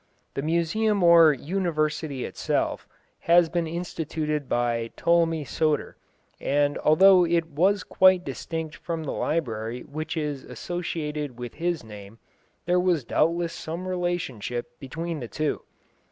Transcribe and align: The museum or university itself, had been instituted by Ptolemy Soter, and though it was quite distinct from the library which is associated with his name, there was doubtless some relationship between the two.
The 0.33 0.41
museum 0.41 1.03
or 1.03 1.31
university 1.31 2.25
itself, 2.25 2.87
had 3.19 3.51
been 3.51 3.67
instituted 3.67 4.49
by 4.49 4.89
Ptolemy 4.97 5.43
Soter, 5.45 5.95
and 6.39 6.79
though 6.95 7.23
it 7.23 7.45
was 7.51 7.83
quite 7.83 8.23
distinct 8.23 8.75
from 8.75 9.03
the 9.03 9.11
library 9.11 9.81
which 9.81 10.17
is 10.17 10.43
associated 10.43 11.37
with 11.37 11.53
his 11.53 11.83
name, 11.83 12.17
there 12.65 12.79
was 12.79 13.03
doubtless 13.03 13.53
some 13.53 13.87
relationship 13.87 14.79
between 14.79 15.19
the 15.19 15.27
two. 15.27 15.61